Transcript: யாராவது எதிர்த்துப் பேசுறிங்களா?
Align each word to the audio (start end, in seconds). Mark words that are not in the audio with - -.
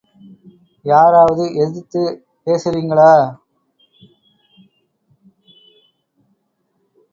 யாராவது 0.85 1.43
எதிர்த்துப் 1.55 2.15
பேசுறிங்களா? 2.45 3.11